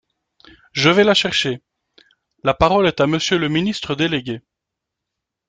[0.71, 1.61] Je vais la chercher!
[2.43, 4.41] La parole est à Monsieur le ministre délégué.